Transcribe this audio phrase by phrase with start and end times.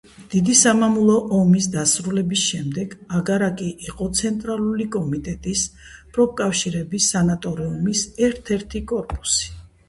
[0.33, 5.67] დიდი სამამულო ომის დასრულების შემდეგ აგარაკი იყო ცენტრალური კომიტეტის
[6.17, 9.55] პროფკავშირების სანატორიუმის ერთ-ერთი კორპუსი.